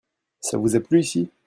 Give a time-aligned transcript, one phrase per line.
[0.39, 1.29] Ça vous a plu ici?